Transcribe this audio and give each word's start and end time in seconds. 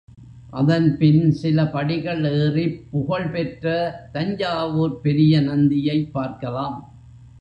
அதன் 0.51 0.97
பின் 0.97 1.31
சில 1.31 1.67
படிகள் 1.67 2.23
ஏறிப் 2.23 2.87
புகழ் 2.91 3.29
பெற்ற 3.29 3.65
தஞ்சாவூர் 4.11 5.01
பெரிய 5.01 5.41
நந்தியைப் 5.41 6.11
பார்க்கலாம். 6.11 6.77